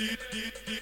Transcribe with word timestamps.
did, 0.00 0.18
did, 0.32 0.52
did. 0.64 0.79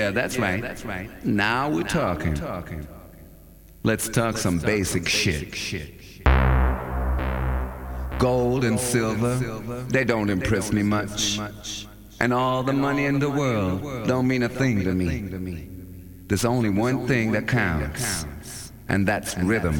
Yeah, 0.00 0.10
that's 0.12 0.38
right. 0.38 0.62
That's 0.62 0.84
right. 0.86 1.10
Now 1.26 1.68
we're 1.68 1.82
talking. 1.82 2.34
Let's 3.82 4.08
talk 4.08 4.38
some 4.38 4.58
basic 4.58 5.06
shit. 5.06 5.52
Gold 8.18 8.64
and 8.64 8.80
silver, 8.80 9.34
they 9.88 10.04
don't 10.04 10.30
impress 10.30 10.72
me 10.72 10.82
much. 10.82 11.38
And 12.18 12.32
all 12.32 12.62
the 12.62 12.72
money 12.72 13.04
in 13.04 13.18
the 13.18 13.28
world 13.30 14.06
don't 14.06 14.26
mean 14.26 14.42
a 14.42 14.48
thing 14.48 14.84
to 14.84 14.94
me. 14.94 15.68
There's 16.28 16.46
only 16.46 16.70
one 16.70 17.06
thing 17.06 17.32
that 17.32 17.46
counts, 17.46 18.24
and 18.88 19.06
that's 19.06 19.36
rhythm. 19.36 19.78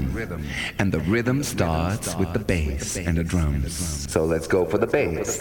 And 0.79 0.93
the 0.93 1.01
rhythm 1.01 1.43
starts 1.43 2.14
with 2.16 2.35
the 2.35 2.41
bass 2.41 2.99
and 2.99 3.16
the 3.16 3.25
drums. 3.25 3.73
So 4.12 4.27
let's 4.27 4.47
go 4.47 4.66
for 4.66 4.77
the 4.77 4.87
bass. 4.87 5.41